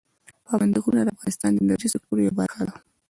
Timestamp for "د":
1.05-1.09, 1.53-1.57